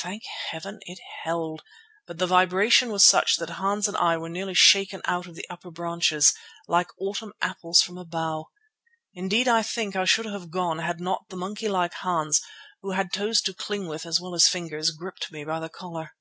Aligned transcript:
Thank 0.00 0.24
Heaven! 0.24 0.80
it 0.82 0.98
held, 1.22 1.62
but 2.04 2.18
the 2.18 2.26
vibration 2.26 2.90
was 2.90 3.04
such 3.04 3.36
that 3.36 3.50
Hans 3.50 3.86
and 3.86 3.96
I 3.96 4.16
were 4.16 4.28
nearly 4.28 4.52
shaken 4.54 5.00
out 5.04 5.28
of 5.28 5.36
the 5.36 5.46
upper 5.48 5.70
branches, 5.70 6.34
like 6.66 6.88
autumn 6.98 7.32
apples 7.40 7.80
from 7.80 7.96
a 7.96 8.04
bough. 8.04 8.46
Indeed, 9.14 9.46
I 9.46 9.62
think 9.62 9.94
I 9.94 10.06
should 10.06 10.26
have 10.26 10.50
gone 10.50 10.80
had 10.80 11.00
not 11.00 11.26
the 11.28 11.36
monkey 11.36 11.68
like 11.68 11.94
Hans, 11.94 12.42
who 12.82 12.90
had 12.94 13.12
toes 13.12 13.40
to 13.42 13.54
cling 13.54 13.86
with 13.86 14.06
as 14.06 14.20
well 14.20 14.34
as 14.34 14.48
fingers, 14.48 14.90
gripped 14.90 15.30
me 15.30 15.44
by 15.44 15.60
the 15.60 15.68
collar. 15.68 16.16